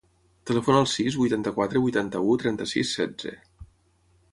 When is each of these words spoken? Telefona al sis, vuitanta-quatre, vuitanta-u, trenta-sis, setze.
Telefona 0.51 0.79
al 0.83 0.87
sis, 0.93 1.17
vuitanta-quatre, 1.23 1.83
vuitanta-u, 1.85 2.33
trenta-sis, 2.45 2.97
setze. 3.03 3.37